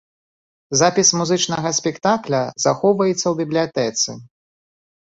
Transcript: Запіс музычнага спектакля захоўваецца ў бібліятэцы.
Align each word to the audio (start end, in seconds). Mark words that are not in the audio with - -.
Запіс 0.81 1.07
музычнага 1.19 1.69
спектакля 1.81 2.41
захоўваецца 2.67 3.23
ў 3.29 3.35
бібліятэцы. 3.45 4.21